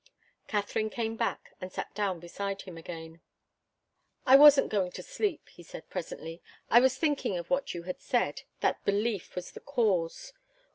[0.47, 3.21] Katharine came back and sat down beside him again.
[4.25, 6.41] "I wasn't going to sleep," he said, presently.
[6.71, 10.33] "I was thinking of what you had said, that belief was the cause.